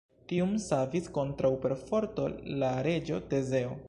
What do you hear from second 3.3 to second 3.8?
Tezeo.